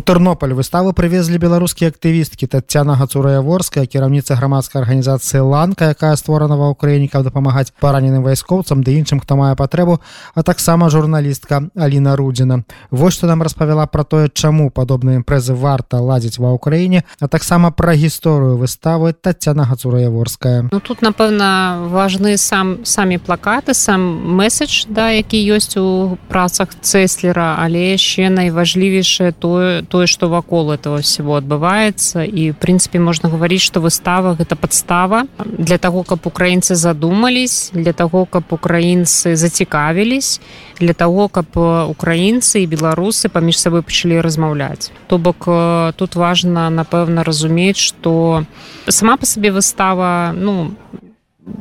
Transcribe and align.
Тэрнополь 0.00 0.54
выставу 0.56 0.92
прывезлі 0.96 1.38
беларускія 1.38 1.90
актывісткі 1.90 2.46
Тацяна 2.46 2.96
Гацураяворская, 2.96 3.86
кіраўніца 3.86 4.34
грамадскай 4.34 4.82
арганізацыі 4.82 5.44
ланка, 5.44 5.92
якая 5.92 6.16
створана 6.16 6.56
ва 6.56 6.70
ўкраіне, 6.72 7.08
каб 7.12 7.26
дапамагаць 7.26 7.74
параненым 7.80 8.24
вайскоўцам 8.24 8.82
ды 8.86 8.96
іншым, 8.96 9.20
хто 9.20 9.36
мае 9.36 9.54
патрэбу, 9.58 10.00
а 10.34 10.42
таксама 10.42 10.88
журналістка 10.88 11.68
Аліна 11.76 12.16
Рудзіна. 12.16 12.64
Вось 12.90 13.14
што 13.14 13.26
нам 13.26 13.42
распавяла 13.42 13.86
пра 13.86 14.04
тое, 14.04 14.28
чаму 14.32 14.70
падобныя 14.70 15.20
імпрэзы 15.20 15.52
варта 15.54 16.00
ладзіць 16.00 16.40
ва 16.40 16.54
ўкраіне, 16.56 17.04
а 17.20 17.28
таксама 17.28 17.70
пра 17.70 17.92
гісторыю 17.94 18.56
выставы 18.56 19.12
Тацяна 19.12 19.68
Гацураяворская. 19.68 20.70
Ну 20.72 20.80
тут 20.80 21.02
напэўна 21.02 21.88
важны 21.90 22.36
сам 22.38 22.84
самі 22.84 23.18
плакаты, 23.18 23.74
сам 23.74 24.00
месседж, 24.38 24.86
да, 24.88 25.10
які 25.10 25.36
ёсць 25.36 25.76
у 25.76 26.16
працах 26.28 26.72
цэслера, 26.80 27.60
але 27.60 27.92
яшчэ 27.92 28.30
найважлівейшае 28.30 29.32
тое 29.32 29.82
тое 29.90 30.06
что 30.06 30.28
вакол 30.28 30.70
этого 30.70 31.02
всего 31.02 31.34
адбываецца. 31.36 32.24
І 32.24 32.50
в 32.50 32.56
принципе 32.56 32.98
можна 32.98 33.28
говорить 33.28 33.60
что 33.60 33.80
выстава 33.80 34.36
гэта 34.38 34.56
подстава 34.56 35.26
для 35.44 35.78
того 35.78 36.02
каб 36.02 36.26
украінцы 36.26 36.74
задумались 36.74 37.70
для 37.74 37.92
того 37.92 38.24
каб 38.26 38.44
украінцы 38.50 39.34
зацікавілись 39.34 40.40
для 40.80 40.94
того 40.94 41.28
каб 41.28 41.46
украінцы 41.90 42.62
і 42.62 42.70
беларусы 42.70 43.28
паміж 43.28 43.58
сабой 43.58 43.82
пачалі 43.82 44.20
размаўляць. 44.20 44.90
То 45.08 45.18
бок 45.18 45.48
тут 45.96 46.14
важно 46.14 46.70
напэўна 46.70 47.24
разумець 47.24 47.76
что 47.76 48.44
сама 48.88 49.16
по 49.16 49.26
сабе 49.26 49.50
выстава 49.50 50.32
ну 50.36 50.70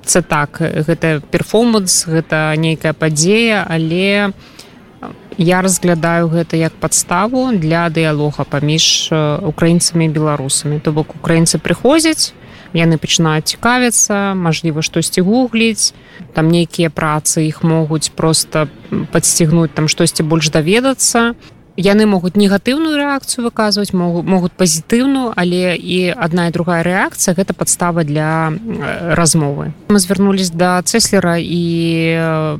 це 0.05 0.21
так 0.21 0.61
гэта 0.61 1.21
перформанс 1.31 2.05
гэта 2.07 2.53
нейкая 2.57 2.93
падзея 2.93 3.65
але 3.67 4.31
я 5.39 5.61
разглядаю 5.63 6.27
гэта 6.27 6.59
як 6.59 6.75
падставу 6.75 7.49
для 7.55 7.87
дыялога 7.89 8.43
паміж 8.43 9.09
украінцамі 9.41 10.11
беларусамі. 10.11 10.83
То 10.83 10.91
бок 10.91 11.15
украінцы 11.15 11.57
прыходзяць 11.63 12.35
яны 12.73 13.01
пачынаюць 13.01 13.49
цікавіцца 13.49 14.35
мажліва 14.35 14.81
штосьці 14.85 15.25
гугліць 15.25 15.93
там 16.35 16.49
нейкія 16.53 16.89
працы 16.93 17.47
іх 17.47 17.63
могуць 17.63 18.11
просто 18.13 18.67
подсцігнуць 19.11 19.73
там 19.73 19.87
штосьці 19.87 20.23
больш 20.23 20.51
даведацца 20.53 21.33
яны 21.79 22.05
могуць 22.05 22.35
негатыўную 22.35 22.99
рэакцыю 22.99 23.47
выказваць 23.47 23.95
могуць 23.95 24.27
могуць 24.27 24.51
пазітыўную 24.59 25.31
але 25.35 25.79
і 25.79 26.11
адна 26.11 26.51
і 26.51 26.51
другая 26.51 26.83
рэакцыя 26.83 27.33
гэта 27.33 27.55
падстава 27.55 28.03
для 28.03 28.51
размовы. 29.15 29.71
Мы 29.87 29.99
звярнулись 29.99 30.51
да 30.51 30.83
цэслера 30.83 31.39
і 31.39 31.63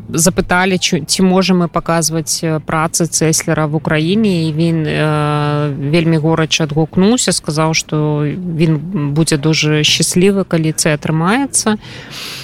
запыталі 0.10 0.80
ці 0.80 1.20
можам 1.22 1.66
мы 1.66 1.68
паказваць 1.68 2.40
працы 2.66 3.12
цэслера 3.12 3.68
в 3.68 3.76
Украіне 3.76 4.48
і 4.48 4.54
він 4.54 4.88
э, 4.88 5.74
вельмі 5.92 6.18
горача 6.18 6.64
адгукнуўся 6.64 7.36
сказаў 7.36 7.76
што 7.76 8.24
він 8.24 9.12
будзе 9.12 9.38
дуже 9.38 9.84
счаслівы 9.84 10.48
калі 10.48 10.72
це 10.72 10.96
атрымаецца. 10.96 11.76
і 11.76 12.39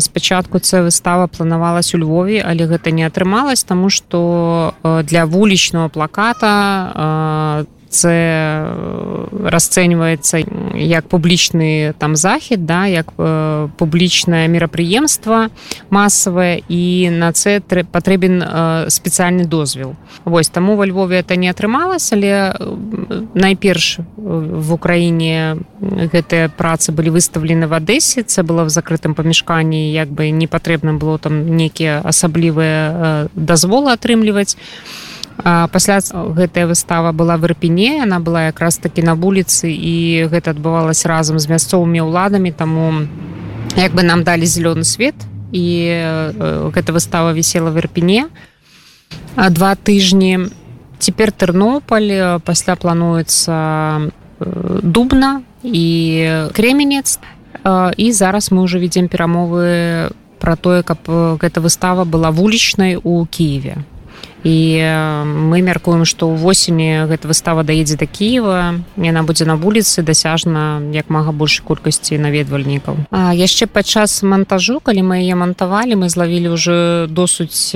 спачатку 0.00 0.58
це 0.58 0.82
выстава 0.82 1.26
планавалась 1.26 1.94
у 1.94 1.98
Львове 1.98 2.44
але 2.48 2.66
гэта 2.66 2.90
не 2.90 3.06
атрымалось 3.06 3.64
тому 3.64 3.90
что 3.90 4.74
для 4.82 5.24
вулічного 5.24 5.88
плаката 5.88 7.66
це 7.89 8.13
расцэньваецца 9.31 10.43
як 10.75 11.07
публічны 11.07 11.93
там 11.97 12.15
захід 12.15 12.65
да 12.65 12.87
як 12.87 13.13
э, 13.17 13.69
публічнае 13.77 14.47
мерапрыемства 14.47 15.49
масавае 15.89 16.61
і 16.69 17.09
на 17.09 17.31
це 17.31 17.61
патрэбен 17.91 18.43
э, 18.43 18.89
спецыяльны 18.89 19.45
дозвел 19.45 19.95
Вось 20.25 20.49
таму 20.49 20.75
во 20.75 20.85
Львове 20.85 21.19
это 21.19 21.35
не 21.35 21.49
атрымалось 21.49 22.13
але 22.13 22.53
найперш 23.33 23.99
в 24.17 24.73
Украіне 24.73 25.57
гэтыя 25.81 26.49
працы 26.49 26.91
былі 26.91 27.09
выставлены 27.09 27.67
в 27.67 27.73
Адэсе 27.73 28.23
це 28.23 28.43
было 28.43 28.63
в 28.63 28.69
закрытым 28.69 29.13
памяшканні 29.13 29.91
як 29.91 30.09
бы 30.09 30.29
не 30.29 30.47
патрэбна 30.47 30.93
было 30.93 31.17
там 31.17 31.55
нейкія 31.55 32.01
асаблівыя 32.03 33.29
дазволы 33.35 33.91
атрымліваць 33.91 34.57
пасля 35.43 35.99
гэтая 36.13 36.67
выстава 36.67 37.11
была 37.11 37.37
в 37.37 37.45
ірпіне 37.45 38.03
она 38.03 38.19
была 38.19 38.45
якраз 38.45 38.77
таки 38.77 39.01
на 39.01 39.15
вуліцы 39.15 39.69
і 39.69 40.27
гэта 40.31 40.51
адбывалось 40.51 41.05
разам 41.05 41.39
з 41.39 41.49
мясцовымі 41.49 42.01
ўладамі 42.01 42.51
таму 42.51 43.07
як 43.77 43.93
бы 43.93 44.03
нам 44.03 44.23
далі 44.23 44.45
зялёны 44.45 44.83
свет 44.83 45.15
і 45.51 45.65
гэта 46.73 46.91
выстава 46.91 47.33
вісела 47.33 47.71
в 47.71 47.77
ірпіне 47.77 48.25
два 49.37 49.75
тыжні 49.75 50.49
цяпер 50.99 51.31
тэрнополь 51.31 52.41
пасля 52.43 52.75
плануецца 52.75 54.09
дубна 54.83 55.41
і 55.63 55.87
кременец. 56.53 57.19
І 57.97 58.11
зараз 58.11 58.51
мы 58.51 58.61
уже 58.61 58.79
ведзем 58.79 59.07
перамовы 59.07 60.09
про 60.39 60.55
тое 60.55 60.83
каб 60.83 60.97
гэта 61.41 61.61
выстава 61.61 62.05
была 62.05 62.31
вулічнай 62.31 62.95
у 63.01 63.25
Киеве 63.25 63.83
і 64.45 64.57
мы 65.25 65.57
мяркуем 65.65 66.05
што 66.05 66.29
ў 66.29 66.37
восені 66.37 67.09
гэта 67.09 67.27
выстава 67.27 67.65
даедзе 67.65 67.97
да 67.97 68.05
Киева 68.05 68.77
яна 68.93 69.23
будзе 69.25 69.49
на 69.49 69.57
вуліцы 69.57 70.05
дасяжна 70.05 70.77
як 70.93 71.09
мага 71.09 71.33
большай 71.33 71.65
колькасці 71.65 72.21
наведвальнікаў. 72.21 73.09
А 73.09 73.33
яшчэ 73.33 73.65
падчас 73.65 74.21
монтажу 74.21 74.79
калі 74.79 75.01
мы 75.01 75.25
яе 75.25 75.33
мантавалі 75.33 75.97
мы 75.97 76.09
злавілі 76.09 76.53
уже 76.53 77.07
досыць 77.09 77.73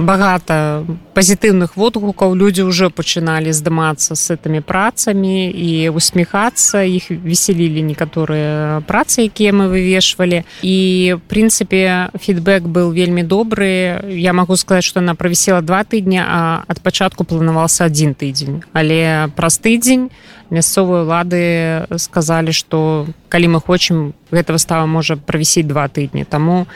багата 0.00 0.84
пазітыўных 1.12 1.76
водгукаў. 1.76 2.32
Людзі 2.32 2.64
ўжо 2.64 2.88
пачыналі 2.88 3.52
здымацца 3.52 4.16
з 4.16 4.22
гэтымі 4.32 4.64
працамі 4.64 5.52
і 5.52 5.92
усміхацца. 5.92 6.88
Іх 6.88 7.12
весялілі 7.12 7.84
некаторыя 7.84 8.80
працы 8.88 9.28
якія 9.28 9.52
мы 9.52 9.68
вывешвалі. 9.68 10.48
І 10.64 11.16
прынцыпе 11.28 12.08
фідбэк 12.16 12.64
был 12.64 12.96
вельмі 12.96 13.22
добры. 13.22 14.00
Я 14.08 14.32
могу 14.32 14.56
сказать 14.56 14.69
сказаць 14.70 14.84
что 14.84 15.00
она 15.00 15.14
правісела 15.16 15.62
два 15.62 15.82
тыдня 15.82 16.22
а 16.28 16.62
ад 16.68 16.80
пачатку 16.80 17.24
планаваўся 17.24 17.84
один 17.84 18.14
тыдзень 18.14 18.62
але 18.72 19.26
праз 19.34 19.58
тыдзень 19.58 20.14
мясцовыя 20.50 21.02
ўлады 21.02 21.42
сказалі 21.98 22.54
что 22.54 23.10
калі 23.26 23.58
мы 23.58 23.58
хочам 23.58 24.14
гэта 24.30 24.54
выстава 24.54 24.86
можа 24.86 25.18
правісіць 25.18 25.66
два 25.66 25.90
тыдні. 25.90 26.22
Таму 26.22 26.70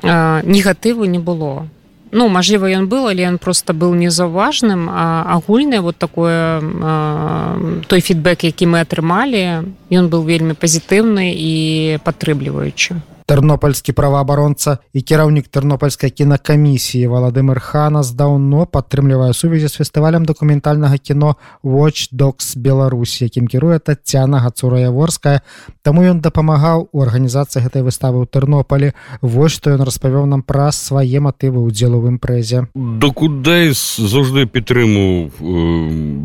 э, 0.00 0.40
негатыву 0.44 1.04
не 1.04 1.18
было. 1.18 1.68
Ну 2.12 2.28
мажліва 2.28 2.72
ён 2.72 2.88
был 2.88 3.12
але 3.12 3.28
ён 3.28 3.36
просто 3.36 3.76
был 3.76 3.92
незаўважным 3.92 4.88
агульны 4.88 5.80
вот 5.80 6.00
такое 6.00 6.60
э, 6.64 7.82
той 7.84 8.00
фідбэк 8.00 8.48
які 8.48 8.64
мы 8.64 8.80
атрымалі 8.80 9.76
ён 9.92 10.08
был 10.08 10.24
вельмі 10.24 10.56
пазітыўны 10.56 11.36
і 11.36 11.52
падтрымліваючы 12.00 12.96
тэрнопольскі 13.30 13.94
праваабаронца 13.94 14.80
і 14.90 15.02
кіраўнік 15.06 15.46
тэрнопольскай 15.54 16.10
кінакамісіі 16.10 17.06
валадымир 17.06 17.62
ханас 17.62 18.10
даўно 18.18 18.66
падтрымлівае 18.66 19.30
сувязі 19.38 19.70
з 19.70 19.78
фестывалем 19.78 20.26
дакументальнага 20.26 20.98
кіно 20.98 21.36
watch 21.62 22.10
dogs 22.10 22.58
Беларусь 22.58 23.22
якім 23.22 23.46
кіруе 23.46 23.78
Тацяна 23.78 24.42
гацураяворская. 24.42 25.46
Таму 25.86 26.02
ён 26.02 26.18
дапамагаў 26.18 26.90
у 26.90 27.06
арганізацыі 27.06 27.62
гэтай 27.70 27.86
выставы 27.86 28.18
ў 28.18 28.26
тэрнополі. 28.26 28.98
Вось 29.22 29.54
што 29.54 29.78
ён 29.78 29.86
распавёў 29.86 30.26
нам 30.26 30.42
пра 30.42 30.74
свае 30.74 31.22
матывы 31.22 31.62
ўдзелу 31.62 32.02
в 32.02 32.10
імпрэзе 32.10 32.66
докудай 32.74 33.70
заўжды 33.74 34.46
підтриму 34.46 35.30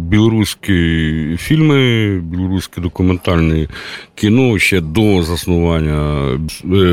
беларускі 0.10 1.38
фільмы 1.38 2.20
беларускі 2.22 2.82
документальны 2.82 3.68
кіно 4.16 4.58
ще 4.60 4.82
до 4.82 5.24
заснування 5.24 6.40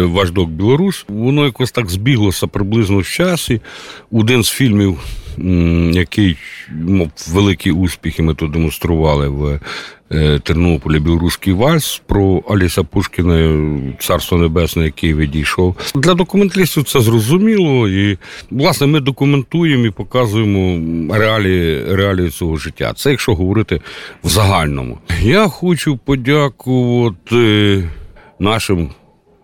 важдок 0.05 0.51
Білорусь. 0.51 1.05
Воно 1.09 1.45
якось 1.45 1.73
так 1.73 1.91
збіглося 1.91 2.47
приблизно 2.47 2.99
в 2.99 3.07
часі. 3.07 3.61
Один 4.11 4.45
з 4.45 4.51
фільмів, 4.51 4.99
який 5.93 6.37
мав 6.71 7.11
великі 7.31 7.71
успіхи, 7.71 8.23
ми 8.23 8.35
тут 8.35 8.51
демонстрували 8.51 9.29
в 9.29 9.61
Тернополі 10.43 10.99
білоруський 10.99 11.53
вальс 11.53 12.03
про 12.07 12.43
Аліса 12.49 12.83
Пушкіна, 12.83 13.61
Царство 13.99 14.39
Небесне, 14.39 14.85
який 14.85 15.15
відійшов. 15.15 15.77
Для 15.95 16.15
документалістів 16.15 16.85
це 16.85 17.01
зрозуміло. 17.01 17.89
І, 17.89 18.19
власне, 18.51 18.87
ми 18.87 19.01
документуємо 19.01 19.87
і 19.87 19.91
показуємо 19.91 21.15
реалії, 21.15 21.85
реалії 21.95 22.31
цього 22.31 22.57
життя. 22.57 22.93
Це 22.97 23.11
якщо 23.11 23.35
говорити 23.35 23.81
в 24.25 24.29
загальному. 24.29 24.99
Я 25.23 25.49
хочу 25.49 25.97
подякувати 25.97 27.85
нашим 28.39 28.91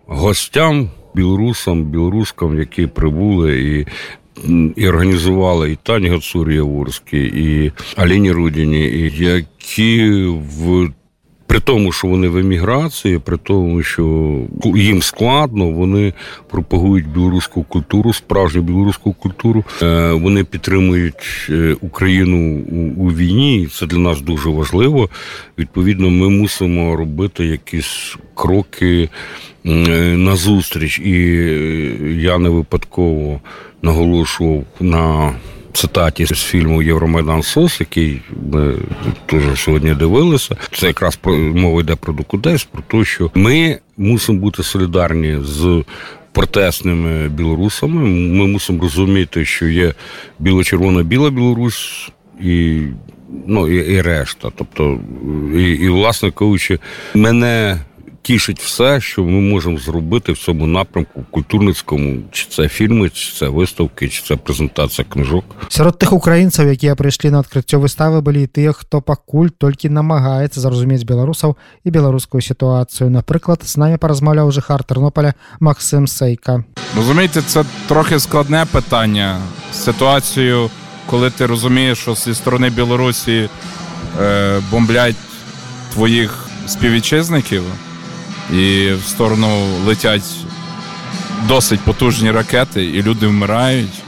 гостям, 0.09 0.89
білорусам, 1.15 1.83
білорускам, 1.83 2.59
які 2.59 2.87
прибули 2.87 3.61
і. 3.61 3.87
І 4.75 4.87
організували 4.87 5.71
і 5.71 5.77
Тані 5.83 6.09
Гацур 6.09 6.51
Яворський, 6.51 7.31
і 7.35 7.71
Аліні 7.95 8.31
Рудіні, 8.31 8.85
і 8.85 9.23
які 9.23 10.11
в 10.57 10.89
при 11.49 11.59
тому, 11.59 11.91
що 11.91 12.07
вони 12.07 12.27
в 12.27 12.37
еміграції, 12.37 13.19
при 13.19 13.37
тому, 13.37 13.83
що 13.83 14.35
їм 14.75 15.01
складно, 15.01 15.69
вони 15.69 16.13
пропагують 16.49 17.07
білоруську 17.07 17.63
культуру, 17.63 18.13
справжню 18.13 18.61
білоруську 18.61 19.13
культуру. 19.13 19.63
Е, 19.81 20.11
вони 20.11 20.43
підтримують 20.43 21.47
е, 21.49 21.75
Україну 21.81 22.61
у 22.97 23.11
війні, 23.11 23.67
це 23.71 23.85
для 23.85 23.97
нас 23.97 24.21
дуже 24.21 24.49
важливо. 24.49 25.09
Відповідно, 25.57 26.09
ми 26.09 26.29
мусимо 26.29 26.95
робити 26.95 27.45
якісь 27.45 28.17
кроки 28.33 29.09
на 29.63 30.35
зустріч. 30.35 30.99
І 30.99 31.19
я 32.21 32.37
не 32.37 32.49
випадково 32.49 33.39
наголошував 33.81 34.63
на 34.79 35.33
цитаті 35.73 36.25
з 36.25 36.43
фільму 36.43 36.81
Євромайдан 36.81 37.43
Сос, 37.43 37.79
який 37.79 38.21
ми 38.51 38.73
теж 39.25 39.43
сьогодні 39.55 39.93
дивилися. 39.93 40.55
Це 40.71 40.87
якраз 40.87 41.15
про 41.15 41.33
мова 41.37 41.81
йде 41.81 41.95
про 41.95 42.13
Докудес, 42.13 42.63
про 42.63 42.81
те, 42.81 43.05
що 43.05 43.31
ми 43.35 43.79
мусимо 43.97 44.39
бути 44.39 44.63
солідарні 44.63 45.37
з. 45.43 45.83
Протесними 46.31 47.29
білорусами 47.29 48.01
ми 48.09 48.47
мусимо 48.47 48.81
розуміти, 48.81 49.45
що 49.45 49.67
є 49.67 49.93
біло-червона 50.39 51.03
біла 51.03 51.29
Білорусь 51.29 52.11
і 52.41 52.81
ну 53.47 53.67
і, 53.67 53.93
і 53.93 54.01
решта. 54.01 54.49
Тобто, 54.55 54.99
і, 55.55 55.63
і 55.63 55.89
власне 55.89 56.31
кажучи, 56.31 56.79
мене 57.15 57.79
тішить 58.28 58.60
все, 58.60 59.00
що 59.00 59.24
ми 59.24 59.40
можемо 59.40 59.78
зробити 59.78 60.32
в 60.32 60.38
цьому 60.38 60.66
напрямку 60.66 61.24
культурницькому, 61.30 62.22
чи 62.30 62.46
це 62.48 62.68
фільми, 62.68 63.10
чи 63.10 63.32
це 63.32 63.48
виставки, 63.48 64.08
чи 64.08 64.22
це 64.22 64.36
презентація 64.36 65.06
книжок. 65.08 65.44
Сярод 65.68 65.94
тых 65.94 66.14
украінцаў, 66.14 66.66
якія 66.66 66.94
прыйшлі 66.94 67.30
на 67.30 67.40
адкрыццё 67.40 67.78
выставы 67.78 68.20
былі 68.20 68.42
і 68.42 68.46
тыя, 68.46 68.72
хто 68.72 69.00
пакуль 69.00 69.48
толькі 69.48 69.88
намагаецца 69.88 70.60
зразумець 70.60 71.02
беларусаў 71.02 71.56
і 71.84 71.90
беларускую 71.90 72.40
сітуацыю. 72.40 73.10
Напрыклад, 73.10 73.60
з 73.64 73.76
намі 73.76 73.96
паразмаўляў 73.96 74.52
жыхар 74.52 74.84
Тэрнополя 74.84 75.34
Максим 75.60 76.06
Сейка. 76.06 76.64
Розумієте, 76.96 77.42
це 77.42 77.64
трохи 77.88 78.20
складне 78.20 78.66
питання. 78.72 79.40
Ситуацію, 79.72 80.70
коли 81.06 81.30
ти 81.30 81.46
розумієш, 81.46 81.98
що 81.98 82.14
зі 82.14 82.34
сторони 82.34 82.70
Білорусі 82.70 83.48
е, 84.20 84.60
бомблять 84.70 85.16
твоїх 85.92 86.46
співвітчизників 86.66 87.62
і 88.53 88.93
в 88.93 89.07
сторону 89.07 89.47
летять 89.85 90.35
досить 91.47 91.79
потужні 91.79 92.31
ракети, 92.31 92.85
і 92.85 93.03
люди 93.03 93.27
вмирають. 93.27 94.03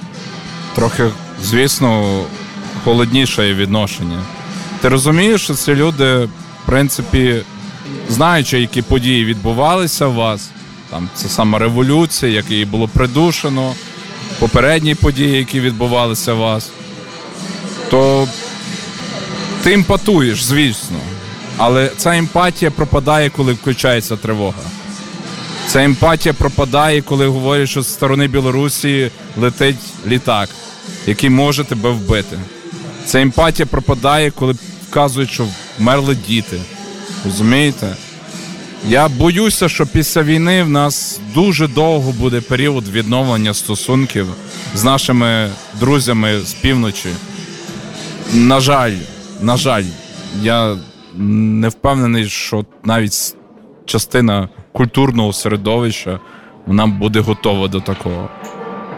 Трохи, 0.75 1.09
звісно, 1.43 2.21
холодніше 2.83 3.53
відношення. 3.53 4.19
Ти 4.81 4.89
розумієш, 4.89 5.43
що 5.43 5.53
ці 5.53 5.75
люди, 5.75 6.15
в 6.15 6.29
принципі, 6.65 7.41
знаючи, 8.09 8.61
які 8.61 8.81
події 8.81 9.25
відбувалися 9.25 10.05
у 10.05 10.13
вас, 10.13 10.49
там 10.89 11.09
це 11.15 11.29
саме 11.29 11.59
революція, 11.59 12.31
як 12.31 12.51
її 12.51 12.65
було 12.65 12.87
придушено, 12.87 13.73
попередні 14.39 14.95
події, 14.95 15.37
які 15.37 15.59
відбувалися 15.59 16.33
у 16.33 16.37
вас, 16.37 16.69
то 17.89 18.27
ти 19.63 19.71
імпатуєш, 19.73 20.43
звісно. 20.43 20.97
Але 21.63 21.89
ця 21.97 22.17
емпатія 22.17 22.71
пропадає, 22.71 23.29
коли 23.29 23.53
включається 23.53 24.15
тривога. 24.15 24.61
Ця 25.67 25.83
емпатія 25.83 26.33
пропадає, 26.33 27.01
коли 27.01 27.27
говорять, 27.27 27.69
що 27.69 27.81
з 27.81 27.93
сторони 27.93 28.27
Білорусі 28.27 29.11
летить 29.37 29.77
літак, 30.07 30.49
який 31.07 31.29
може 31.29 31.63
тебе 31.63 31.89
вбити. 31.89 32.39
Ця 33.05 33.21
емпатія 33.21 33.65
пропадає, 33.65 34.31
коли 34.31 34.55
вказують, 34.89 35.31
що 35.31 35.47
вмерли 35.79 36.15
діти. 36.27 36.61
Розумієте? 37.25 37.95
Я 38.87 39.07
боюся, 39.07 39.69
що 39.69 39.87
після 39.87 40.23
війни 40.23 40.63
в 40.63 40.69
нас 40.69 41.19
дуже 41.33 41.67
довго 41.67 42.11
буде 42.11 42.41
період 42.41 42.87
відновлення 42.87 43.53
стосунків 43.53 44.27
з 44.75 44.83
нашими 44.83 45.49
друзями 45.79 46.41
з 46.45 46.53
півночі. 46.53 47.09
На 48.33 48.59
жаль, 48.59 48.95
на 49.41 49.57
жаль, 49.57 49.85
я 50.41 50.77
не 51.17 51.69
впевнений, 51.69 52.25
що 52.25 52.65
навіть 52.83 53.35
частина 53.85 54.49
культурного 54.71 55.33
середовища 55.33 56.19
вона 56.65 56.87
буде 56.87 57.19
готова 57.19 57.67
до 57.67 57.79
такого. 57.79 58.29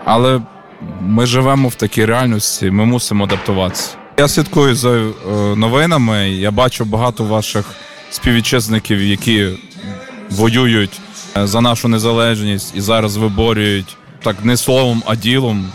Але 0.05 0.41
ми 1.01 1.25
живемо 1.25 1.67
в 1.67 1.75
такій 1.75 2.05
реальності, 2.05 2.71
ми 2.71 2.85
мусимо 2.85 3.23
адаптуватися. 3.23 3.95
Я 4.17 4.27
слідкую 4.27 4.75
за 4.75 4.89
е, 4.89 5.11
новинами. 5.55 6.29
Я 6.29 6.51
бачу 6.51 6.85
багато 6.85 7.23
ваших 7.23 7.65
співвітчизників, 8.09 9.01
які 9.01 9.49
воюють 10.29 10.99
е, 11.37 11.47
за 11.47 11.61
нашу 11.61 11.87
незалежність 11.87 12.75
і 12.75 12.81
зараз 12.81 13.17
виборюють 13.17 13.97
так 14.23 14.45
не 14.45 14.57
словом, 14.57 15.03
а 15.05 15.15
ділом 15.15 15.71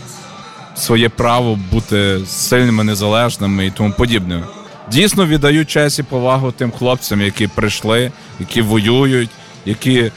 своє 0.75 1.09
право 1.09 1.59
бути 1.71 2.19
сильними, 2.25 2.83
незалежними 2.83 3.65
і 3.65 3.71
тому 3.71 3.93
подібне 3.93 4.43
дійсно 4.91 5.25
віддаю 5.25 5.65
честь 5.65 5.99
і 5.99 6.03
повагу 6.03 6.51
тим 6.51 6.71
хлопцям, 6.71 7.21
які 7.21 7.47
прийшли, 7.47 8.11
які 8.39 8.61
воюють, 8.61 9.29
які 9.65 9.99
е, 9.99 10.11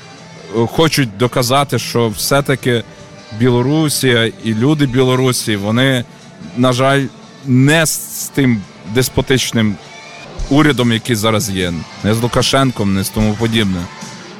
хочуть 0.66 1.16
доказати, 1.16 1.78
що 1.78 2.08
все-таки 2.08 2.84
Білорусія 3.38 4.32
і 4.44 4.54
люди 4.54 4.86
Білорусі, 4.86 5.56
вони, 5.56 6.04
на 6.56 6.72
жаль, 6.72 7.06
не 7.46 7.86
з 7.86 8.30
тим 8.34 8.62
деспотичним 8.94 9.76
урядом, 10.50 10.92
який 10.92 11.16
зараз 11.16 11.50
є, 11.50 11.72
не 12.04 12.14
з 12.14 12.20
Лукашенком, 12.22 12.94
не 12.94 13.04
з 13.04 13.08
тому 13.08 13.34
подібне. 13.34 13.80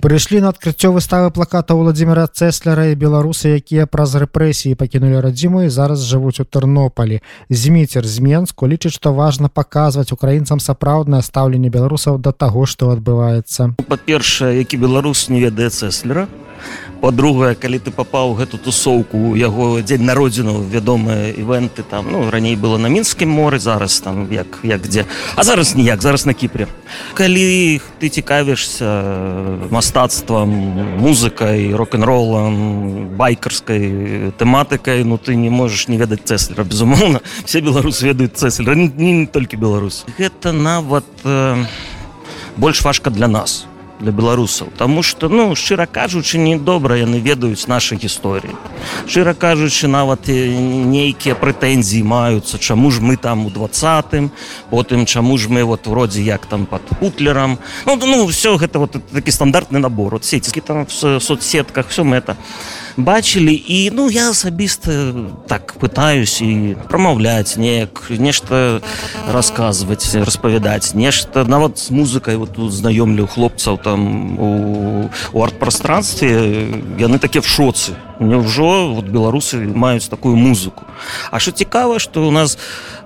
Прыйшлі 0.02 0.40
на 0.43 0.50
адкрыццё 0.50 0.90
выставы 0.90 1.31
плаката 1.31 1.76
Владзіміра 1.78 2.26
Цэсляра 2.26 2.90
і 2.90 2.99
беларусы, 2.99 3.54
якія 3.54 3.87
праз 3.87 4.19
рэпрэсіі 4.19 4.75
пакінулі 4.75 5.22
радзіму 5.22 5.62
і 5.62 5.70
зараз 5.70 6.02
жывуць 6.02 6.43
у 6.43 6.44
Тэрнополі. 6.44 7.22
Зміцер 7.46 8.02
з 8.02 8.19
Менску 8.19 8.66
лічыць, 8.66 8.99
што 8.99 9.14
важна 9.14 9.46
паказваць 9.46 10.10
украінцам 10.10 10.58
сапраўднае 10.58 11.22
стаўленне 11.22 11.70
беларусаў 11.70 12.19
да 12.19 12.34
таго, 12.34 12.66
што 12.66 12.90
адбываецца. 12.90 13.78
Па-першае, 13.87 14.58
які 14.58 14.82
беларус 14.82 15.31
не 15.31 15.38
ведае 15.38 15.70
Цэслера, 15.70 16.26
по-другое 17.00 17.55
калі 17.55 17.79
ты 17.82 17.91
попаў 17.91 18.35
гэту 18.38 18.59
тусоўку 18.62 19.35
яго 19.35 19.82
дзень 19.82 20.06
народзіну 20.06 20.62
вядомыя 20.62 21.35
івенты 21.35 21.82
там 21.82 22.06
ну 22.12 22.31
раней 22.31 22.55
было 22.55 22.79
на 22.79 22.87
мінскім 22.87 23.26
моры 23.26 23.59
зараз 23.59 23.99
там 24.00 24.29
як 24.31 24.61
як 24.62 24.87
дзе 24.87 25.05
а 25.35 25.43
зараз 25.43 25.75
ніяк 25.75 26.03
зараз 26.03 26.26
на 26.26 26.35
кіпре 26.35 26.69
калі 27.14 27.81
ты 27.99 28.09
цікавішся 28.09 28.87
мастацтвам 29.70 30.50
музыкай 31.02 31.75
рок-н-ролам 31.75 33.11
байкарскай 33.19 34.31
тэматыкай 34.38 35.02
ну 35.02 35.19
ты 35.19 35.35
не 35.35 35.50
можаш 35.50 35.88
не 35.88 35.99
ведаць 35.99 36.23
цэслера 36.23 36.62
безумоўна 36.62 37.19
все 37.45 37.61
беларусы 37.61 38.07
ведаюць 38.07 38.38
цэслера 38.38 38.78
не, 38.78 38.87
не 38.87 39.26
толькі 39.26 39.57
беларус 39.57 40.04
гэта 40.19 40.52
нават 40.52 41.04
э, 41.25 41.64
больш 42.57 42.83
важка 42.83 43.11
для 43.11 43.28
нас. 43.28 43.66
у 43.66 43.72
для 44.02 44.12
беларусаў 44.12 44.68
Таму 44.76 45.02
что 45.02 45.28
ну 45.28 45.54
шчыра 45.54 45.87
кажучы 45.87 46.38
недобра 46.38 46.99
яны 46.99 47.23
ведаюць 47.23 47.66
нашай 47.71 47.99
гісторыі 47.99 48.54
шчыра 49.06 49.35
кажучы 49.35 49.87
нават 49.87 50.26
нейкія 50.28 51.38
прэтэнзіі 51.38 52.02
маюцца 52.02 52.59
чаму 52.59 52.90
ж 52.90 53.00
мы 53.00 53.16
там 53.16 53.47
у 53.47 53.50
двадцатым? 53.50 54.30
Потым 54.71 55.06
чаму 55.06 55.38
ж 55.38 55.49
мы 55.49 55.64
вот 55.64 55.87
вроде 55.87 56.23
як 56.23 56.47
там 56.47 56.66
под 56.66 56.82
путлерам 56.99 57.59
ну, 57.87 57.97
ну 57.97 58.26
все 58.26 58.56
гэта 58.56 58.78
вот 58.78 58.97
такі 59.12 59.30
стандартны 59.30 59.78
набор. 59.78 60.14
От 60.14 60.25
сеці 60.25 60.61
там 60.61 60.87
в 60.87 61.21
соцсетках 61.21 61.88
все 61.88 62.02
это 62.02 62.37
бачылі 62.96 63.54
і 63.54 63.90
ну 63.92 64.08
я 64.11 64.30
асабіста 64.30 65.14
так 65.49 65.75
пытаюсь 65.80 66.42
і 66.42 66.76
прамаўляць 66.88 67.56
неяк 67.56 68.11
нешта 68.11 68.80
расказваць 69.28 70.14
распавядаць 70.14 70.94
нешта 70.94 71.44
нават 71.44 71.78
з 71.78 71.90
музыкай 71.90 72.37
вот 72.37 72.54
тут 72.54 72.72
знаёмлю 72.72 73.26
хлопцаў 73.26 73.78
там 73.78 74.38
у, 74.38 75.11
у 75.32 75.42
арт-прастранстве 75.42 76.68
яны 76.99 77.18
такі 77.18 77.40
в 77.40 77.49
шоцы 77.49 77.96
Няўжо 78.20 78.94
вот 78.94 79.06
беларусы 79.06 79.58
маюць 79.58 80.08
такую 80.08 80.37
музыку 80.37 80.84
А 81.30 81.38
що 81.38 81.52
цікава 81.52 81.99
что 81.99 82.28
у 82.28 82.30
нас 82.30 82.58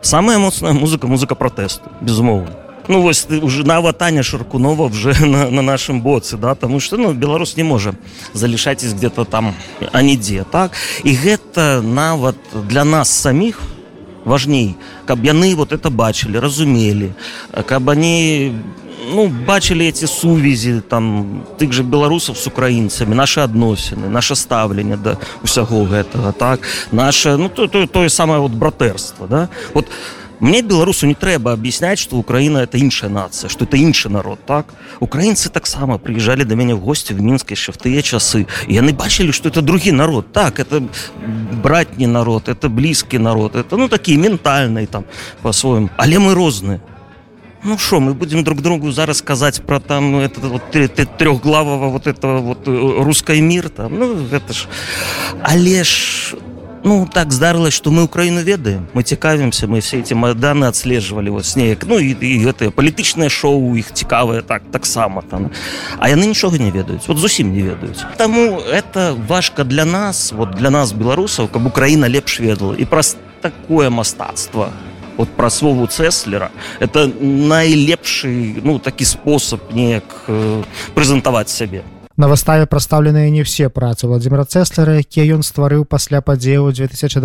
самая 0.02 0.38
моцная 0.38 0.72
музыка 0.72 1.06
музыка 1.06 1.34
пратэсту 1.34 1.90
безумоўна 2.00 2.65
ну 2.88 3.02
вось 3.02 3.26
уже 3.30 3.66
нават 3.66 3.98
Таня 3.98 4.22
шаркунова 4.22 4.86
вже 4.86 5.14
на, 5.26 5.50
на 5.50 5.62
нашым 5.62 6.00
боцы 6.00 6.36
да 6.36 6.54
тому 6.54 6.80
что 6.80 6.96
ну 6.96 7.12
беларус 7.12 7.56
не 7.56 7.64
можа 7.64 7.94
залішаць 8.32 8.84
где-то 8.84 9.24
там 9.24 9.54
а 9.92 10.02
нідзе 10.02 10.44
так? 10.50 10.72
І 11.04 11.14
гэта 11.14 11.82
нават 11.82 12.36
для 12.68 12.84
нас 12.84 13.10
самих 13.10 13.60
важней. 14.24 14.74
Каб 15.06 15.22
яны 15.24 15.54
вот 15.54 15.72
это 15.72 15.90
бачылі 15.90 16.38
разумелі 16.38 17.14
каб 17.66 17.88
они 17.88 18.52
ну 19.14 19.28
бачылі 19.28 19.86
эти 19.86 20.06
сувязі 20.06 20.80
там 20.80 21.46
тых 21.58 21.72
же 21.72 21.82
беларусаў 21.82 22.34
с 22.34 22.46
украінцамі 22.46 23.14
наши 23.14 23.40
адносіны 23.40 24.08
наше 24.10 24.34
стаўленне 24.34 24.96
да 24.96 25.16
усяго 25.42 25.86
гэтага 25.86 26.32
так? 26.32 26.60
Наше 26.92 27.36
ну 27.36 27.48
то 27.48 27.66
тое 27.68 28.08
самае 28.10 28.40
вот 28.40 28.52
братэрства 28.52 29.26
да? 29.28 29.48
Вот 29.74 29.86
у 29.86 30.25
мне 30.40 30.62
беларусу 30.62 31.06
не 31.06 31.14
трэба 31.14 31.52
аб'ясняць 31.52 31.98
что 31.98 32.16
украина 32.16 32.58
это 32.58 32.78
іншая 32.78 33.10
нация 33.10 33.48
что 33.48 33.64
это 33.64 33.76
іншы 33.76 34.08
народ 34.08 34.38
так? 34.46 34.66
Украінцы 35.00 35.50
таксама 35.50 35.98
приезжали 35.98 36.44
до 36.44 36.56
мяне 36.56 36.74
в 36.74 36.80
гости 36.80 37.14
в 37.14 37.20
мінск 37.20 37.50
яшчэ 37.50 37.72
в 37.72 37.76
тыя 37.76 38.02
часы 38.02 38.46
і 38.68 38.74
яны 38.74 38.92
бачылі 38.92 39.32
что 39.32 39.48
это 39.48 39.62
другі 39.62 39.92
народ. 39.92 40.32
Так 40.32 40.60
это 40.60 40.82
братні 41.62 42.06
народ 42.06 42.48
это 42.48 42.68
блізкі 42.68 43.18
народ 43.18 43.56
это 43.56 43.76
ну 43.76 43.88
такі 43.88 44.18
ментальны 44.18 44.86
там 44.86 45.04
по-своему. 45.42 45.90
Але 45.96 46.18
мы 46.18 46.34
розныя 46.34 46.80
Ну 47.68 47.78
что, 47.78 47.98
мы 48.00 48.14
будем 48.14 48.44
друг 48.44 48.62
другу 48.62 48.92
зараз 48.92 49.18
сказать 49.18 49.62
про 49.66 49.80
там 49.80 50.12
ну, 50.12 50.20
это 50.20 50.40
вот 50.40 50.62
трехглавого 51.18 51.88
вот 51.88 52.06
этого 52.06 52.40
вот 52.40 52.68
э, 52.68 53.02
русский 53.02 53.40
мир 53.40 53.68
там, 53.70 53.98
ну 53.98 54.14
это 54.30 54.52
ж, 54.52 54.68
але 55.42 55.84
ж 55.84 56.36
ну 56.86 57.08
так 57.12 57.32
здарылось 57.32 57.74
что 57.74 57.90
мы 57.90 58.04
украину 58.04 58.40
ведаем 58.40 58.86
мы 58.94 59.02
цікавимся 59.02 59.66
мы 59.66 59.80
все 59.80 59.98
эти 59.98 60.14
майданы 60.14 60.66
отслеживали 60.66 61.30
вот 61.30 61.44
с 61.44 61.56
неяк 61.56 61.84
ну 61.84 61.98
и, 61.98 62.12
и 62.12 62.46
это 62.46 62.70
палітычнае 62.70 63.28
шоу 63.28 63.74
их 63.76 63.92
цікавае 63.92 64.42
так 64.42 64.62
таксама 64.70 65.22
там. 65.22 65.50
А 65.98 66.08
яны 66.08 66.26
нічога 66.26 66.58
не 66.58 66.70
ведаюць 66.70 67.08
вот 67.08 67.18
зусім 67.18 67.52
не 67.52 67.62
ведаюць 67.62 68.06
тому 68.16 68.60
это 68.60 69.16
важко 69.28 69.64
для 69.64 69.84
нас 69.84 70.32
вот 70.32 70.50
для 70.54 70.70
нас 70.70 70.92
беларусаў 70.92 71.48
каб 71.48 71.66
украина 71.66 72.08
лепш 72.08 72.40
ведала. 72.40 72.74
І 72.78 72.84
праз 72.84 73.16
такое 73.40 73.90
мастацтва 73.90 74.70
вот 75.16 75.28
пра 75.28 75.50
слову 75.50 75.86
цеслера 75.86 76.50
это 76.78 77.10
найлепшы 77.20 78.60
ну 78.62 78.78
такі 78.78 79.04
спосаб 79.04 79.60
неяк 79.72 80.04
э, 80.28 80.62
прэзентаваць 80.94 81.50
сябе 81.50 81.82
На 82.16 82.28
выставе 82.32 82.64
прадстаўленыя 82.64 83.28
не 83.28 83.44
ўсе 83.44 83.68
працы 83.68 84.08
владимира 84.08 84.48
цеслера 84.48 85.04
якія 85.04 85.36
ён 85.36 85.44
стварыў 85.44 85.84
пасля 85.84 86.24
падзеяў 86.24 86.72
2020 86.72 87.20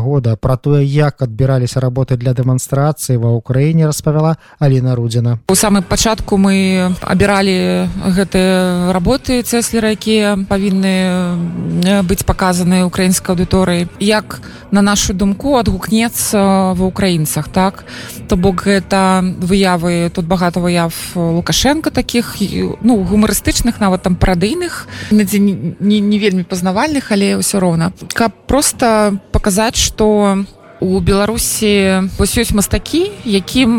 года. 0.00 0.40
Пра 0.40 0.56
тое 0.56 0.80
як 0.88 1.20
адбіраліся 1.20 1.84
работы 1.84 2.16
для 2.16 2.32
дэманстрацыі 2.32 3.20
ва 3.20 3.36
ўкраіне 3.36 3.84
распавяла 3.84 4.40
Аліна 4.56 4.96
рудзіна. 4.96 5.36
У 5.52 5.54
самым 5.54 5.84
пачатку 5.84 6.40
мы 6.40 6.96
абіралі 7.04 7.92
гэтыя 7.92 8.88
работы 8.96 9.44
цеслера 9.44 9.92
якія 9.92 10.40
павінны 10.48 12.00
быць 12.08 12.24
паказаны 12.24 12.88
украінскай 12.88 13.36
аўдыторыі. 13.36 13.92
Як 14.00 14.40
на 14.72 14.80
нашу 14.80 15.12
думку 15.12 15.60
адгукнецца 15.60 16.72
ва 16.72 16.84
ўкраінцах 16.88 17.52
так? 17.52 17.84
То 18.32 18.40
бок 18.40 18.64
гэта 18.64 19.20
выявы 19.44 20.08
тут 20.08 20.24
багата 20.24 20.56
выяв 20.56 20.96
лукашенко 21.12 21.92
таких 21.92 22.40
ну 22.80 22.96
гумарыстычных 23.04 23.76
нават 23.76 24.08
там 24.08 24.16
парадыйных 24.21 24.87
недзе 25.11 25.39
не, 25.39 25.75
не, 25.79 25.99
не 25.99 26.17
вельмі 26.19 26.43
пазнавальных 26.43 27.11
але 27.11 27.37
ўсё 27.37 27.59
роўна 27.59 27.91
каб 28.13 28.31
просто 28.47 29.17
паказаць 29.31 29.77
что 29.77 30.45
у 30.82 30.98
беларусі 30.98 32.10
вось 32.18 32.34
ёсць 32.34 32.50
мастакі 32.50 33.06
якім 33.22 33.78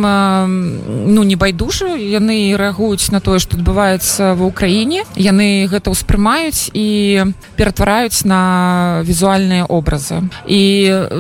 ну 1.12 1.22
не 1.28 1.36
байдужа 1.36 2.00
яны 2.00 2.56
рэагуюць 2.56 3.12
на 3.12 3.20
тое 3.20 3.44
што 3.44 3.60
адбываецца 3.60 4.40
ва 4.40 4.48
ўкраіне. 4.48 5.04
Яны 5.20 5.68
гэта 5.68 5.92
ўспрымаюць 5.92 6.72
і 6.72 6.88
ператвараюць 7.60 8.24
на 8.24 9.04
візуальныя 9.04 9.68
образы. 9.68 10.24
І 10.48 10.64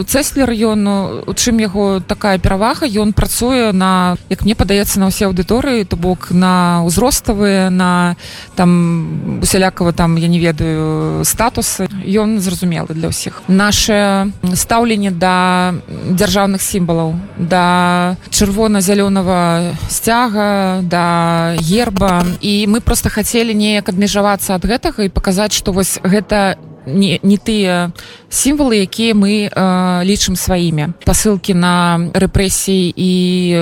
цеслер 0.07 0.55
ён 0.55 0.79
у 1.27 1.33
чым 1.35 1.59
яго 1.59 1.99
такая 1.99 2.39
перавага 2.39 2.87
ён 2.87 3.11
працуе 3.11 3.75
на 3.75 4.15
як 4.31 4.47
мне 4.47 4.55
падаецца 4.55 5.03
на 5.03 5.11
ўсе 5.11 5.27
аўдыторыі 5.27 5.83
то 5.83 5.99
бок 5.99 6.31
на 6.31 6.85
ўзроставыя 6.87 7.67
на 7.67 8.15
там 8.55 9.41
усялякава 9.43 9.91
там 9.91 10.15
я 10.15 10.31
не 10.31 10.39
ведаю 10.39 11.25
статусы. 11.27 11.91
Ён 12.07 12.39
зразумелы 12.39 12.95
для 12.95 13.11
ўсіх. 13.11 13.43
Наше 13.51 14.31
стаўленне 14.55 15.11
да 15.11 15.72
дзяржаўных 16.13 16.61
сімвалаў 16.61 17.15
да 17.37 18.15
чырвона-зялёнага 18.29 19.73
сцяга 19.89 20.81
да 20.83 21.55
герба. 21.59 22.25
І 22.41 22.67
мы 22.67 22.81
просто 22.81 23.09
хацелі 23.09 23.53
неяк 23.53 23.89
абмежавацца 23.89 24.55
ад 24.55 24.65
гэтага 24.65 25.05
і 25.05 25.13
паказаць 25.13 25.53
што 25.53 25.71
вось 25.71 25.99
гэта 26.03 26.57
не 26.82 26.82
не, 26.94 27.20
не 27.22 27.36
тыя 27.36 27.92
сімвалы 28.28 28.84
якія 28.84 29.14
мы 29.14 29.48
э, 29.48 30.04
лічым 30.04 30.36
сваімі 30.36 30.92
пасылкі 31.04 31.54
на 31.54 32.12
рэпрэсіі 32.12 32.92
і 32.92 33.10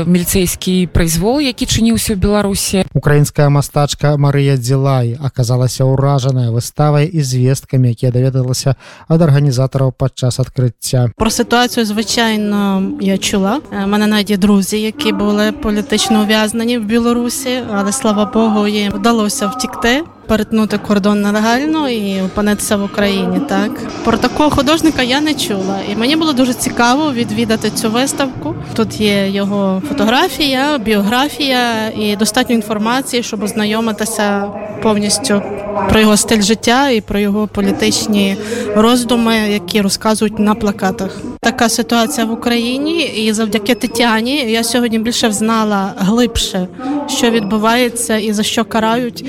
міліцэйскі 0.06 0.90
прайзвол 0.90 1.40
які 1.42 1.66
чыніўся 1.66 2.14
ў 2.14 2.18
беларусі 2.18 2.78
украінская 2.94 3.48
мастачка 3.50 4.16
Марыя 4.18 4.58
дзелай 4.58 5.18
аказалася 5.18 5.86
ўражаная 5.86 6.50
выставай 6.50 7.06
і 7.06 7.22
звесткамі 7.22 7.94
якія 7.94 8.10
даведалася 8.10 8.74
ад 9.06 9.22
арганізатараў 9.22 9.94
падчас 9.94 10.38
адкрыцця 10.42 11.10
про 11.16 11.30
сітуацію 11.30 11.86
звычайно 11.86 12.98
я 13.00 13.18
чула 13.18 13.60
мене 13.70 14.06
навіть 14.06 14.38
друзі 14.38 14.80
які 14.80 15.12
були 15.12 15.52
політично 15.52 16.22
ув'язнені 16.22 16.78
в 16.78 16.84
білорусі 16.84 17.62
але 17.70 17.92
слава 17.92 18.24
богу 18.24 18.66
їм 18.66 18.92
вдалося 18.92 19.46
втікти 19.46 20.02
перетнути 20.27 20.77
кордон 20.77 21.21
нелегально 21.21 21.89
і 21.89 22.21
опинитися 22.21 22.77
в 22.77 22.83
Україні. 22.83 23.41
Так 23.49 23.71
про 24.03 24.17
такого 24.17 24.49
художника 24.49 25.01
я 25.01 25.21
не 25.21 25.33
чула, 25.33 25.79
і 25.91 25.95
мені 25.95 26.15
було 26.15 26.33
дуже 26.33 26.53
цікаво 26.53 27.11
відвідати 27.13 27.69
цю 27.69 27.89
виставку. 27.89 28.55
Тут 28.73 29.01
є 29.01 29.29
його 29.29 29.81
фотографія, 29.89 30.77
біографія 30.77 31.89
і 31.99 32.15
достатньо 32.15 32.55
інформації, 32.55 33.23
щоб 33.23 33.43
ознайомитися 33.43 34.47
повністю 34.83 35.41
про 35.89 35.99
його 35.99 36.17
стиль 36.17 36.41
життя 36.41 36.89
і 36.89 37.01
про 37.01 37.19
його 37.19 37.47
політичні 37.47 38.37
роздуми, 38.75 39.35
які 39.35 39.81
розказують 39.81 40.39
на 40.39 40.55
плакатах. 40.55 41.17
Така 41.41 41.69
ситуація 41.69 42.25
в 42.25 42.31
Україні, 42.31 43.01
і 43.01 43.33
завдяки 43.33 43.75
Тетяні 43.75 44.51
я 44.51 44.63
сьогодні 44.63 44.99
більше 44.99 45.31
знала 45.31 45.93
глибше, 45.97 46.67
що 47.07 47.29
відбувається 47.29 48.17
і 48.17 48.33
за 48.33 48.43
що 48.43 48.65
карають. 48.65 49.25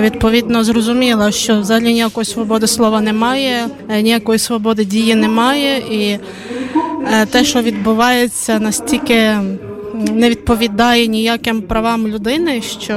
Відповідно, 0.00 0.31
зрозуміла, 0.64 1.30
що 1.30 1.60
взагалі 1.60 1.92
ніякої 1.92 2.24
свободи 2.24 2.66
слова 2.66 3.00
немає, 3.00 3.66
ніякої 4.02 4.38
свободи 4.38 4.84
дії 4.84 5.14
немає, 5.14 5.78
і 5.78 6.18
те, 7.30 7.44
що 7.44 7.62
відбувається, 7.62 8.58
настільки 8.58 9.36
не 10.10 10.30
відповідає 10.30 11.06
ніяким 11.06 11.62
правам 11.62 12.08
людини, 12.08 12.62
що 12.62 12.94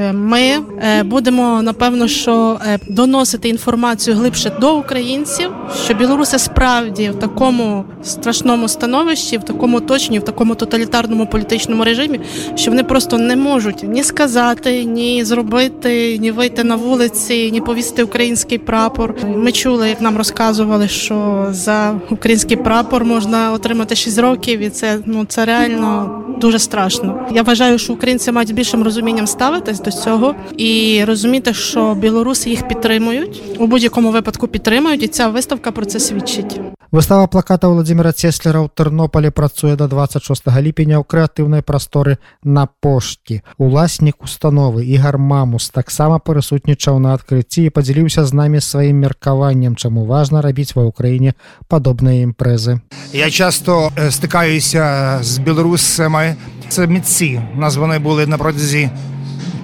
е, 0.00 0.12
ми 0.12 0.40
е, 0.40 1.02
будемо 1.02 1.62
напевно 1.62 2.08
що 2.08 2.58
е, 2.66 2.78
доносити 2.88 3.48
інформацію 3.48 4.16
глибше 4.16 4.52
до 4.60 4.76
українців, 4.76 5.50
що 5.84 5.94
білоруси 5.94 6.38
справді 6.38 7.10
в 7.10 7.18
такому 7.18 7.84
страшному 8.02 8.68
становищі, 8.68 9.38
в 9.38 9.42
такому 9.42 9.80
точні, 9.80 10.18
в 10.18 10.24
такому 10.24 10.54
тоталітарному 10.54 11.26
політичному 11.26 11.84
режимі, 11.84 12.20
що 12.54 12.70
вони 12.70 12.84
просто 12.84 13.18
не 13.18 13.36
можуть 13.36 13.82
ні 13.82 14.02
сказати, 14.02 14.84
ні 14.84 15.24
зробити, 15.24 16.18
ні 16.18 16.30
вийти 16.30 16.64
на 16.64 16.76
вулиці, 16.76 17.50
ні 17.52 17.60
повісти 17.60 18.02
український 18.02 18.58
прапор. 18.58 19.14
Ми 19.36 19.52
чули, 19.52 19.88
як 19.88 20.00
нам 20.00 20.16
розказували, 20.16 20.88
що 20.88 21.46
за 21.50 22.00
український 22.10 22.56
прапор 22.56 23.04
можна 23.04 23.52
отримати 23.52 23.96
6 23.96 24.18
років, 24.18 24.60
і 24.60 24.70
це 24.70 24.98
ну 25.06 25.24
це 25.24 25.44
реально 25.44 26.24
дуже 26.40 26.58
страшно. 26.58 27.28
Я 27.32 27.42
вважаю, 27.42 27.78
що 27.78 27.92
українці 27.92 28.32
мають 28.32 28.54
більшим 28.54 28.82
розумінням 28.82 29.26
ставитись 29.26 29.80
до 29.80 29.90
цього 29.90 30.34
і 30.56 31.04
розуміти, 31.04 31.54
що 31.54 31.94
білоруси 31.94 32.50
їх 32.50 32.68
підтримують 32.68 33.42
у 33.58 33.66
будь-якому 33.66 34.10
випадку 34.10 34.48
підтримують, 34.48 35.02
і 35.02 35.08
ця 35.08 35.28
виставка 35.28 35.72
про 35.72 35.84
це 35.84 36.00
свідчить. 36.00 36.60
Выстава 36.91 37.27
плаката 37.27 37.69
Владимира 37.69 38.09
Цеслера 38.11 38.65
ў 38.65 38.69
Тэрнополі 38.73 39.29
працуе 39.29 39.77
до 39.77 39.85
26 39.85 40.49
ліпеня 40.57 40.97
ў 40.97 41.05
крэатыўнай 41.05 41.61
прасторы 41.61 42.17
на 42.41 42.65
пошті. 42.65 43.45
Уласнік 43.61 44.25
установы 44.25 44.81
Ігар 44.89 45.21
Мамус 45.21 45.69
таксама 45.69 46.17
прысутнічаў 46.17 46.97
на 46.97 47.13
адкрыцці 47.13 47.69
і 47.69 47.73
падзяліўся 47.73 48.25
з 48.25 48.33
намі 48.33 48.57
сваім 48.57 49.05
меркаваннем, 49.05 49.77
чаму 49.77 50.09
важна 50.09 50.41
рабіць 50.41 50.73
ва 50.73 50.89
ўкраіне 50.89 51.37
падобныя 51.69 52.25
імпрэзы. 52.25 52.81
Я 53.13 53.29
часто 53.29 53.93
стикаюся 54.09 55.19
з 55.21 55.37
білорусами. 55.45 56.35
Це 56.69 56.87
митці. 56.87 57.41
У 57.55 57.59
нас 57.59 57.75
вони 57.75 57.99
були 57.99 58.27
на 58.27 58.37
протязі 58.37 58.89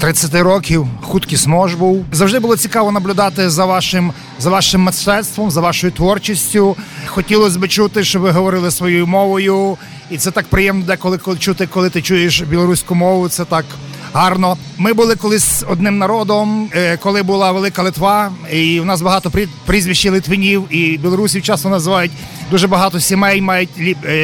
30 0.01 0.35
років 0.35 0.87
хуткі 1.03 1.37
смож 1.37 1.75
був. 1.75 2.05
Завжди 2.13 2.39
було 2.39 2.57
цікаво 2.57 2.93
наблюдати 2.93 3.51
за 3.51 3.65
вашим 3.65 4.13
за 4.39 4.51
вашим 4.51 4.81
мистецтвом, 4.81 5.51
за 5.51 5.61
вашою 5.61 5.93
творчістю. 5.93 6.77
Хотілося 7.07 7.59
б 7.59 7.69
чути, 7.69 8.05
що 8.05 8.21
ви 8.21 8.31
говорили 8.31 8.71
своєю 8.71 9.07
мовою, 9.07 9.77
і 10.11 10.19
це 10.19 10.31
так 10.31 10.47
приємно, 10.47 10.85
деколи 10.85 11.19
коли 11.19 11.39
чути, 11.39 11.67
коли 11.67 11.91
ти 11.91 12.03
чуєш 12.03 12.41
білоруську 12.41 12.95
мову. 12.95 13.29
Це 13.29 13.45
так 13.45 13.65
гарно. 14.13 14.57
Ми 14.79 14.93
були 14.93 15.17
колись 15.17 15.65
одним 15.69 15.99
народом, 15.99 16.71
коли 17.01 17.23
була 17.23 17.53
велика 17.53 17.83
Литва, 17.83 18.33
і 18.53 18.81
у 18.81 18.85
нас 18.85 19.03
багато 19.03 19.33
прізвищ 19.67 20.07
литвинів, 20.07 20.65
і 20.71 20.99
білорусів 20.99 21.43
часто 21.43 21.69
називають 21.69 22.13
дуже 22.51 22.67
багато 22.67 23.01
сімей, 23.01 23.41
мають 23.41 23.71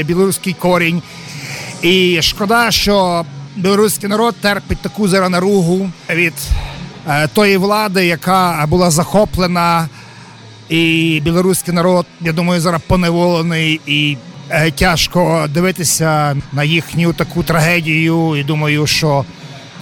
білоруський 0.04 0.56
корінь. 0.58 1.02
І 1.82 2.22
шкода, 2.22 2.70
що 2.70 3.24
білоруський 3.56 4.08
народ 4.08 4.34
терпить 4.40 4.78
таку 4.78 5.08
зараз 5.08 5.30
наругу 5.30 5.90
від 6.10 6.34
е, 7.08 7.28
тої 7.28 7.56
влади, 7.56 8.06
яка 8.06 8.66
була 8.68 8.90
захоплена, 8.90 9.88
і 10.68 11.20
білоруський 11.24 11.74
народ, 11.74 12.06
я 12.20 12.32
думаю, 12.32 12.60
зараз 12.60 12.80
поневолений 12.86 13.80
і 13.86 14.16
Е, 14.50 14.70
Тяжко 14.70 15.46
дивитися 15.54 16.36
на 16.52 16.64
їхню 16.64 17.12
таку 17.12 17.42
трагедію, 17.42 18.36
і 18.36 18.44
думаю, 18.44 18.86
що 18.86 19.24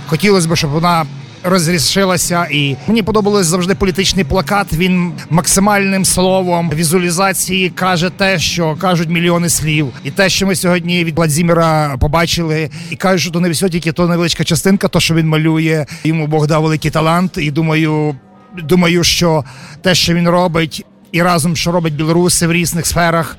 хотілося 0.06 0.48
б, 0.48 0.56
щоб 0.56 0.70
вона 0.70 1.06
розрішилася. 1.44 2.46
І 2.50 2.76
мені 2.88 3.02
подобалось 3.02 3.46
завжди 3.46 3.74
політичний 3.74 4.24
плакат. 4.24 4.72
Він 4.72 5.12
максимальним 5.30 6.04
словом 6.04 6.70
візуалізації 6.74 7.70
каже 7.70 8.10
те, 8.10 8.38
що 8.38 8.76
кажуть 8.76 9.08
мільйони 9.08 9.48
слів, 9.48 9.88
і 10.04 10.10
те, 10.10 10.28
що 10.28 10.46
ми 10.46 10.54
сьогодні 10.54 11.04
від 11.04 11.16
Владзіміра 11.16 11.96
побачили, 12.00 12.70
і 12.90 12.96
кажуть, 12.96 13.20
що 13.20 13.30
то 13.30 13.40
не 13.40 13.50
все 13.50 13.68
тільки 13.68 13.92
то 13.92 14.08
невеличка 14.08 14.44
частинка, 14.44 14.88
то 14.88 15.00
що 15.00 15.14
він 15.14 15.28
малює. 15.28 15.86
Йому 16.04 16.26
Бог 16.26 16.46
дав 16.46 16.62
великий 16.62 16.90
талант. 16.90 17.38
І 17.38 17.50
думаю, 17.50 18.16
думаю, 18.62 19.04
що 19.04 19.44
те, 19.82 19.94
що 19.94 20.14
він 20.14 20.28
робить, 20.28 20.84
і 21.12 21.22
разом, 21.22 21.56
що 21.56 21.72
робить 21.72 21.94
білоруси 21.94 22.46
в 22.46 22.52
різних 22.52 22.86
сферах, 22.86 23.36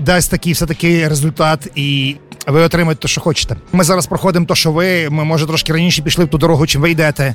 дасть 0.00 0.30
такий 0.30 0.52
все 0.52 0.66
таки 0.66 1.08
результат, 1.08 1.68
і 1.74 2.16
ви 2.46 2.60
отримаєте 2.60 3.02
те, 3.02 3.08
що 3.08 3.20
хочете. 3.20 3.56
Ми 3.72 3.84
зараз 3.84 4.06
проходимо 4.06 4.46
те, 4.46 4.54
що 4.54 4.72
ви. 4.72 5.10
Ми 5.10 5.24
може 5.24 5.46
трошки 5.46 5.72
раніше 5.72 6.02
пішли 6.02 6.24
в 6.24 6.28
ту 6.28 6.38
дорогу, 6.38 6.66
чим 6.66 6.80
ви 6.80 6.90
йдете. 6.90 7.34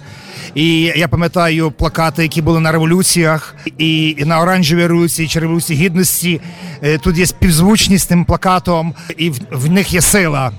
І 0.56 0.82
я 0.82 1.08
пам'ятаю 1.08 1.72
плакати, 1.72 2.24
які 2.24 2.42
були 2.42 2.60
на 2.60 2.72
революціях, 2.72 3.56
і, 3.78 4.16
на 4.26 4.40
оранжевій 4.42 4.88
революції 4.88 5.28
чи 5.28 5.40
революції 5.40 5.80
гідності. 5.86 6.42
Е, 6.84 6.98
Тут 6.98 7.18
є 7.18 7.26
співзвучність 7.26 8.04
з 8.04 8.08
тим 8.08 8.26
плакатом, 8.26 8.94
і 9.18 9.30
в, 9.30 9.40
в 9.52 9.72
них 9.72 9.94
є 9.94 10.02
сила. 10.02 10.52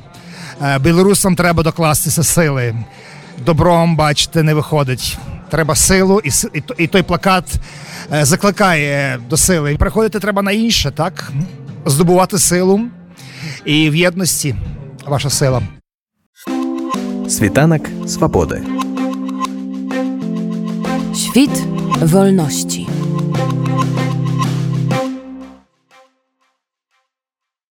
Е, 0.63 0.79
Білорусам 0.79 1.37
треба 1.37 1.63
докластися 1.63 2.23
сили. 2.23 2.75
Добром, 3.47 3.97
бачите, 3.97 4.43
не 4.43 4.55
виходить. 4.55 5.19
Треба 5.51 5.75
силу, 5.75 6.21
і, 6.25 6.31
і, 6.55 6.63
і 6.79 6.87
той 6.87 7.03
плакат 7.03 7.45
е, 8.13 8.25
закликає 8.25 9.19
до 9.31 9.37
сили. 9.37 9.77
Приходити 9.77 10.21
треба 10.21 10.43
на 10.43 10.53
інше, 10.53 10.91
так? 10.91 11.33
Здобувати 11.87 12.39
силу 12.39 12.81
і 13.65 13.91
в 13.91 13.95
єдності 13.95 14.55
ваша 15.07 15.31
сила. 15.31 15.63
Світанок 17.29 17.89
свободи. 18.07 18.63
Świt 21.15 21.57
wolności. 22.01 22.87